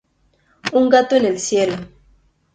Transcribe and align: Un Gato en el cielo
Un 0.73 0.89
Gato 0.89 1.15
en 1.15 1.25
el 1.25 1.39
cielo 1.39 1.77